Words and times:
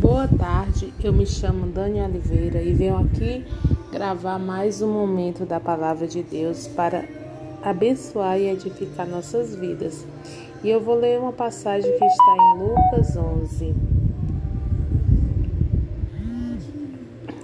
Boa 0.00 0.28
tarde, 0.28 0.94
eu 1.02 1.12
me 1.12 1.26
chamo 1.26 1.66
Dani 1.66 2.00
Oliveira 2.00 2.62
e 2.62 2.72
venho 2.72 2.98
aqui 2.98 3.44
gravar 3.90 4.38
mais 4.38 4.80
um 4.80 4.92
momento 4.92 5.44
da 5.44 5.58
Palavra 5.58 6.06
de 6.06 6.22
Deus 6.22 6.68
para 6.68 7.04
abençoar 7.64 8.38
e 8.38 8.48
edificar 8.48 9.08
nossas 9.08 9.56
vidas. 9.56 10.06
E 10.62 10.70
eu 10.70 10.80
vou 10.80 10.94
ler 10.94 11.18
uma 11.18 11.32
passagem 11.32 11.90
que 11.90 12.04
está 12.04 12.36
em 12.36 12.58
Lucas 12.60 13.16
11. 13.16 13.74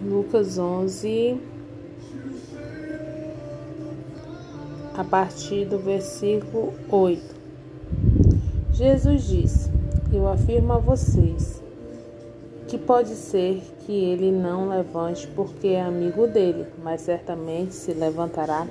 Lucas 0.02 0.56
11, 0.56 1.40
a 4.96 5.02
partir 5.02 5.64
do 5.64 5.78
versículo 5.78 6.72
8. 6.88 7.20
Jesus 8.70 9.24
disse: 9.24 9.68
Eu 10.12 10.28
afirmo 10.28 10.74
a 10.74 10.78
vocês 10.78 11.63
que 12.66 12.78
pode 12.78 13.14
ser 13.14 13.62
que 13.80 13.92
ele 13.92 14.30
não 14.32 14.68
levante 14.68 15.26
porque 15.28 15.68
é 15.68 15.82
amigo 15.82 16.26
dele, 16.26 16.66
mas 16.82 17.02
certamente 17.02 17.74
se 17.74 17.92
levantará 17.92 18.66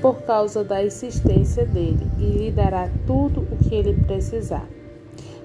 por 0.00 0.22
causa 0.22 0.62
da 0.64 0.84
insistência 0.84 1.66
dele 1.66 2.06
e 2.18 2.24
lhe 2.24 2.50
dará 2.50 2.88
tudo 3.06 3.40
o 3.40 3.56
que 3.56 3.74
ele 3.74 3.94
precisar. 4.04 4.66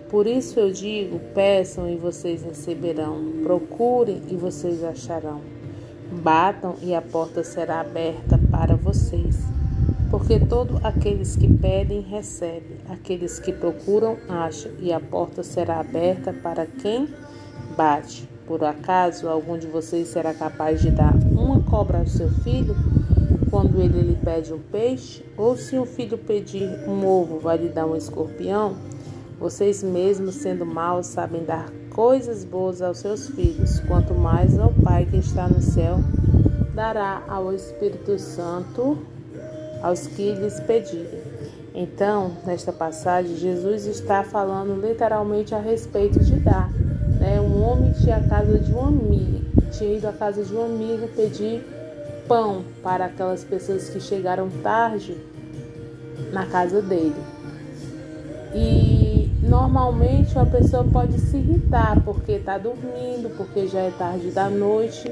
Por 0.09 0.27
isso 0.27 0.59
eu 0.59 0.71
digo: 0.71 1.19
peçam 1.33 1.89
e 1.89 1.95
vocês 1.95 2.43
receberão, 2.43 3.41
procurem 3.41 4.21
e 4.29 4.35
vocês 4.35 4.83
acharão, 4.83 5.41
batam 6.11 6.75
e 6.81 6.93
a 6.93 7.01
porta 7.01 7.43
será 7.43 7.81
aberta 7.81 8.39
para 8.51 8.75
vocês. 8.75 9.39
Porque 10.11 10.39
todos 10.39 10.79
aqueles 10.85 11.35
que 11.35 11.51
pedem, 11.51 12.01
recebem, 12.01 12.77
aqueles 12.87 13.39
que 13.39 13.51
procuram, 13.51 14.17
acham, 14.29 14.71
e 14.79 14.93
a 14.93 14.99
porta 14.99 15.41
será 15.41 15.79
aberta 15.79 16.31
para 16.31 16.67
quem 16.67 17.09
bate. 17.75 18.27
Por 18.45 18.63
acaso 18.63 19.27
algum 19.27 19.57
de 19.57 19.67
vocês 19.67 20.09
será 20.09 20.33
capaz 20.33 20.81
de 20.81 20.91
dar 20.91 21.13
uma 21.31 21.61
cobra 21.61 21.99
ao 21.99 22.07
seu 22.07 22.29
filho 22.29 22.75
quando 23.49 23.79
ele 23.79 24.01
lhe 24.01 24.15
pede 24.15 24.53
um 24.53 24.59
peixe? 24.59 25.23
Ou 25.37 25.55
se 25.55 25.77
um 25.77 25.85
filho 25.85 26.17
pedir 26.17 26.69
um 26.87 27.05
ovo, 27.05 27.39
vai 27.39 27.57
lhe 27.57 27.69
dar 27.69 27.85
um 27.85 27.95
escorpião? 27.95 28.75
Vocês 29.39 29.83
mesmos, 29.83 30.35
sendo 30.35 30.65
maus, 30.65 31.07
sabem 31.07 31.43
dar 31.43 31.69
coisas 31.89 32.43
boas 32.43 32.81
aos 32.81 32.97
seus 32.97 33.29
filhos, 33.29 33.79
quanto 33.81 34.13
mais 34.13 34.57
ao 34.57 34.73
Pai 34.73 35.05
que 35.05 35.17
está 35.17 35.47
no 35.47 35.61
céu 35.61 35.99
dará 36.73 37.23
ao 37.27 37.53
Espírito 37.53 38.17
Santo 38.17 38.97
aos 39.81 40.07
que 40.07 40.31
lhes 40.33 40.59
pedirem. 40.61 41.21
Então, 41.75 42.31
nesta 42.45 42.71
passagem, 42.71 43.35
Jesus 43.35 43.85
está 43.85 44.23
falando 44.23 44.79
literalmente 44.79 45.53
a 45.53 45.59
respeito 45.59 46.19
de 46.19 46.39
dar. 46.39 46.71
A 48.11 48.19
casa 48.19 48.59
de 48.59 48.73
um 48.73 48.85
amigo, 48.85 49.41
tinha 49.71 49.97
ido 49.97 50.07
à 50.07 50.11
casa 50.11 50.43
de 50.43 50.53
um 50.53 50.65
amigo 50.65 51.07
pedir 51.15 51.63
pão 52.27 52.63
para 52.83 53.05
aquelas 53.05 53.43
pessoas 53.43 53.89
que 53.89 53.99
chegaram 53.99 54.49
tarde 54.61 55.17
na 56.31 56.45
casa 56.45 56.81
dele. 56.81 57.15
E 58.53 59.31
normalmente 59.41 60.35
uma 60.35 60.45
pessoa 60.45 60.83
pode 60.83 61.19
se 61.19 61.37
irritar 61.37 62.01
porque 62.03 62.33
está 62.33 62.57
dormindo, 62.57 63.35
porque 63.35 63.67
já 63.67 63.79
é 63.79 63.91
tarde 63.91 64.31
da 64.31 64.49
noite 64.49 65.09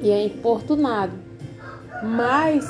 e 0.00 0.10
é 0.10 0.24
importunado. 0.24 1.12
Mas 2.02 2.64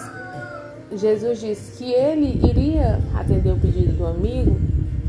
Jesus 0.97 1.41
disse 1.41 1.78
que 1.78 1.92
ele 1.92 2.41
iria 2.48 2.98
atender 3.14 3.52
o 3.52 3.58
pedido 3.58 3.92
do 3.92 4.06
amigo 4.06 4.56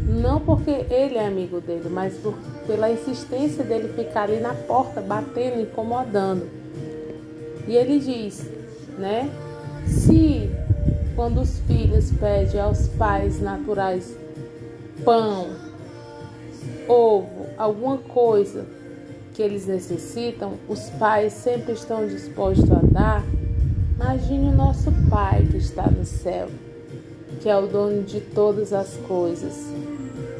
não 0.07 0.39
porque 0.39 0.69
ele 0.69 1.16
é 1.16 1.27
amigo 1.27 1.59
dele, 1.59 1.89
mas 1.89 2.13
por, 2.16 2.35
pela 2.66 2.91
insistência 2.91 3.63
dele 3.63 3.94
ficar 3.94 4.23
ali 4.23 4.39
na 4.39 4.53
porta, 4.53 5.02
batendo, 5.02 5.61
incomodando. 5.61 6.47
E 7.67 7.75
ele 7.75 7.99
diz, 7.99 8.49
né? 8.97 9.30
Se 9.88 10.50
quando 11.16 11.41
os 11.41 11.59
filhos 11.59 12.12
pedem 12.12 12.59
aos 12.59 12.88
pais 12.89 13.41
naturais 13.41 14.16
pão, 15.03 15.47
ovo, 16.88 17.47
alguma 17.57 17.97
coisa 17.97 18.66
que 19.34 19.41
eles 19.41 19.66
necessitam, 19.66 20.53
os 20.68 20.89
pais 20.91 21.34
sempre 21.34 21.73
estão 21.73 22.07
dispostos 22.07 22.72
a 22.72 22.79
dar. 22.81 23.23
Imagine 23.95 24.50
o 24.50 24.56
nosso 24.56 24.91
Pai 25.09 25.45
que 25.50 25.57
está 25.57 25.89
no 25.89 26.06
céu, 26.06 26.47
que 27.41 27.50
é 27.50 27.57
o 27.57 27.68
dono 27.68 28.03
de 28.03 28.22
todas 28.22 28.72
as 28.72 28.95
coisas. 29.07 29.68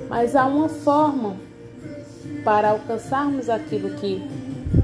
Mas 0.10 0.36
há 0.36 0.46
uma 0.46 0.70
forma 0.70 1.36
para 2.46 2.70
alcançarmos 2.70 3.50
aquilo 3.50 3.90
que 3.96 4.24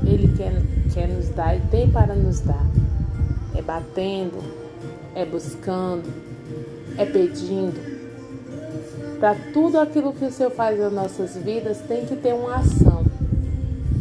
Ele 0.04 0.36
quer, 0.36 0.52
quer 0.92 1.08
nos 1.08 1.30
dar 1.30 1.56
e 1.56 1.62
tem 1.68 1.90
para 1.90 2.16
nos 2.16 2.42
dar. 2.42 2.66
É 3.56 3.62
batendo, 3.62 4.44
é 5.16 5.24
buscando, 5.24 6.12
é 6.98 7.06
pedindo. 7.06 7.80
Para 9.20 9.36
tudo 9.54 9.80
aquilo 9.80 10.12
que 10.12 10.26
o 10.26 10.32
Senhor 10.32 10.50
faz 10.50 10.80
nas 10.80 10.92
nossas 10.92 11.38
vidas, 11.38 11.78
tem 11.88 12.04
que 12.06 12.16
ter 12.16 12.34
uma 12.34 12.56
ação. 12.56 13.06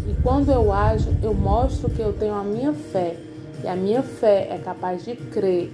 E 0.08 0.14
quando 0.22 0.50
eu 0.50 0.72
ajo, 0.72 1.14
eu 1.22 1.34
mostro 1.34 1.90
que 1.90 2.00
eu 2.00 2.14
tenho 2.14 2.34
a 2.34 2.42
minha 2.42 2.72
fé. 2.72 3.16
E 3.62 3.68
a 3.68 3.76
minha 3.76 4.02
fé 4.02 4.48
é 4.50 4.56
capaz 4.56 5.04
de 5.04 5.14
crer 5.14 5.70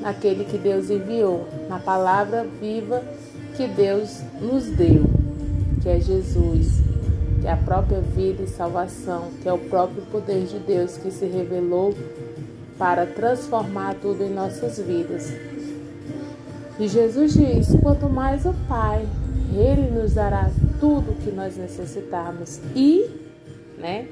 naquele 0.00 0.44
que 0.44 0.58
Deus 0.58 0.90
enviou, 0.90 1.46
na 1.68 1.78
palavra 1.78 2.44
viva 2.60 3.00
que 3.56 3.68
Deus 3.68 4.20
nos 4.40 4.64
deu, 4.64 5.04
que 5.80 5.88
é 5.88 6.00
Jesus, 6.00 6.82
é 7.44 7.50
a 7.50 7.56
própria 7.56 8.00
vida 8.00 8.42
e 8.42 8.48
salvação, 8.48 9.30
que 9.42 9.48
é 9.48 9.52
o 9.52 9.58
próprio 9.58 10.02
poder 10.02 10.46
de 10.46 10.58
Deus 10.58 10.96
que 10.96 11.10
se 11.10 11.26
revelou 11.26 11.94
para 12.78 13.06
transformar 13.06 13.94
tudo 13.94 14.22
em 14.22 14.30
nossas 14.30 14.78
vidas. 14.78 15.32
E 16.78 16.88
Jesus 16.88 17.34
diz: 17.34 17.74
quanto 17.82 18.08
mais 18.08 18.44
o 18.44 18.54
Pai, 18.68 19.06
Ele 19.54 19.90
nos 19.90 20.14
dará 20.14 20.50
tudo 20.80 21.12
o 21.12 21.14
que 21.14 21.30
nós 21.30 21.56
necessitarmos. 21.56 22.60
E, 22.74 23.08
né, 23.78 24.08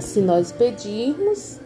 se 0.00 0.20
nós 0.20 0.52
pedirmos, 0.52 1.60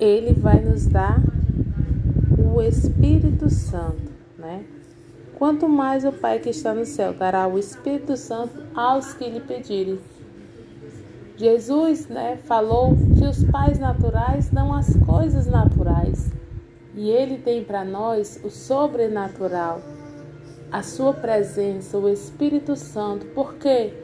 Ele 0.00 0.32
vai 0.32 0.60
nos 0.60 0.86
dar 0.86 1.20
o 2.38 2.60
Espírito 2.62 3.48
Santo, 3.48 4.10
né? 4.36 4.64
Quanto 5.38 5.68
mais 5.68 6.04
o 6.04 6.10
Pai 6.10 6.40
que 6.40 6.50
está 6.50 6.74
no 6.74 6.84
céu 6.84 7.12
dará 7.12 7.46
o 7.46 7.60
Espírito 7.60 8.16
Santo 8.16 8.60
aos 8.74 9.14
que 9.14 9.30
lhe 9.30 9.38
pedirem. 9.38 10.00
Jesus, 11.36 12.08
né, 12.08 12.36
falou 12.44 12.96
que 13.16 13.24
os 13.24 13.44
pais 13.44 13.78
naturais 13.78 14.50
dão 14.50 14.74
as 14.74 14.96
coisas 15.06 15.46
naturais 15.46 16.32
e 16.96 17.08
ele 17.08 17.38
tem 17.38 17.62
para 17.62 17.84
nós 17.84 18.40
o 18.42 18.50
sobrenatural, 18.50 19.80
a 20.72 20.82
sua 20.82 21.14
presença, 21.14 21.96
o 21.96 22.08
Espírito 22.08 22.74
Santo. 22.74 23.24
Por 23.26 23.54
quê? 23.54 23.94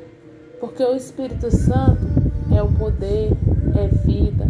Porque 0.61 0.85
o 0.85 0.95
Espírito 0.95 1.51
Santo 1.51 2.07
é 2.55 2.63
o 2.63 2.73
poder, 2.73 3.33
é 3.77 3.89
vida, 3.89 4.47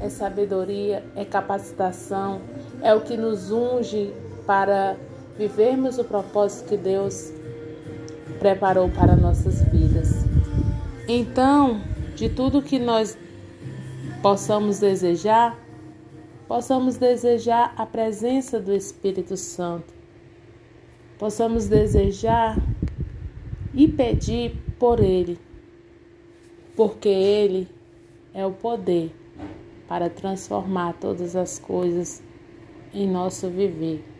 é 0.00 0.08
sabedoria, 0.08 1.02
é 1.16 1.24
capacitação, 1.24 2.40
é 2.80 2.94
o 2.94 3.00
que 3.00 3.16
nos 3.16 3.50
unge 3.50 4.14
para 4.46 4.96
vivermos 5.42 5.98
o 5.98 6.04
propósito 6.04 6.68
que 6.68 6.76
Deus 6.76 7.32
preparou 8.38 8.88
para 8.88 9.16
nossas 9.16 9.60
vidas. 9.70 10.24
Então, 11.08 11.80
de 12.14 12.28
tudo 12.28 12.62
que 12.62 12.78
nós 12.78 13.18
possamos 14.22 14.78
desejar, 14.78 15.58
possamos 16.46 16.96
desejar 16.96 17.74
a 17.76 17.84
presença 17.84 18.60
do 18.60 18.72
Espírito 18.72 19.36
Santo, 19.36 19.92
possamos 21.18 21.66
desejar 21.66 22.56
e 23.74 23.88
pedir 23.88 24.56
por 24.78 25.00
Ele, 25.00 25.36
porque 26.76 27.08
Ele 27.08 27.68
é 28.32 28.46
o 28.46 28.52
poder 28.52 29.12
para 29.88 30.08
transformar 30.08 30.92
todas 31.00 31.34
as 31.34 31.58
coisas 31.58 32.22
em 32.94 33.10
nosso 33.10 33.48
viver. 33.48 34.11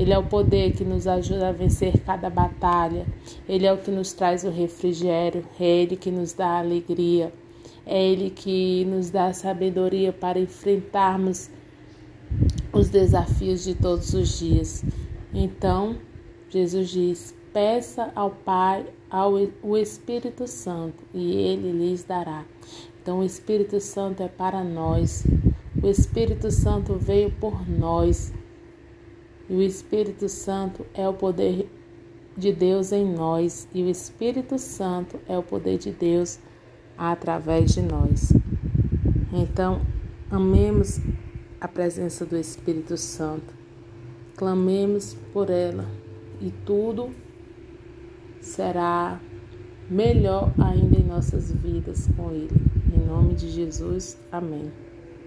Ele 0.00 0.14
é 0.14 0.18
o 0.18 0.24
poder 0.24 0.72
que 0.72 0.82
nos 0.82 1.06
ajuda 1.06 1.50
a 1.50 1.52
vencer 1.52 1.98
cada 1.98 2.30
batalha. 2.30 3.04
Ele 3.46 3.66
é 3.66 3.72
o 3.72 3.76
que 3.76 3.90
nos 3.90 4.14
traz 4.14 4.44
o 4.44 4.48
refrigério. 4.48 5.44
É 5.60 5.62
Ele 5.62 5.94
que 5.94 6.10
nos 6.10 6.32
dá 6.32 6.46
a 6.46 6.58
alegria. 6.60 7.30
É 7.84 8.02
Ele 8.02 8.30
que 8.30 8.86
nos 8.86 9.10
dá 9.10 9.26
a 9.26 9.34
sabedoria 9.34 10.10
para 10.10 10.38
enfrentarmos 10.38 11.50
os 12.72 12.88
desafios 12.88 13.62
de 13.62 13.74
todos 13.74 14.14
os 14.14 14.38
dias. 14.38 14.82
Então, 15.34 15.98
Jesus 16.48 16.88
diz: 16.88 17.34
peça 17.52 18.10
ao 18.16 18.30
Pai 18.30 18.86
ao 19.10 19.34
o 19.62 19.76
Espírito 19.76 20.46
Santo 20.46 21.04
e 21.12 21.36
ele 21.36 21.72
lhes 21.72 22.04
dará. 22.04 22.46
Então, 23.02 23.18
o 23.18 23.24
Espírito 23.24 23.78
Santo 23.80 24.22
é 24.22 24.28
para 24.28 24.64
nós. 24.64 25.26
O 25.82 25.86
Espírito 25.86 26.50
Santo 26.50 26.94
veio 26.94 27.30
por 27.32 27.68
nós. 27.68 28.32
E 29.50 29.54
o 29.54 29.60
Espírito 29.60 30.28
Santo 30.28 30.86
é 30.94 31.08
o 31.08 31.12
poder 31.12 31.68
de 32.36 32.52
Deus 32.52 32.92
em 32.92 33.04
nós 33.04 33.66
e 33.74 33.82
o 33.82 33.88
Espírito 33.88 34.56
Santo 34.60 35.18
é 35.26 35.36
o 35.36 35.42
poder 35.42 35.76
de 35.76 35.90
Deus 35.90 36.38
através 36.96 37.72
de 37.72 37.82
nós. 37.82 38.32
Então, 39.32 39.80
amemos 40.30 41.00
a 41.60 41.66
presença 41.66 42.24
do 42.24 42.36
Espírito 42.36 42.96
Santo, 42.96 43.52
clamemos 44.36 45.16
por 45.32 45.50
ela 45.50 45.84
e 46.40 46.52
tudo 46.64 47.10
será 48.40 49.20
melhor 49.90 50.52
ainda 50.58 50.96
em 50.96 51.04
nossas 51.04 51.50
vidas 51.50 52.08
com 52.16 52.30
Ele. 52.30 52.54
Em 52.94 53.04
nome 53.04 53.34
de 53.34 53.50
Jesus, 53.50 54.16
amém. 54.30 54.70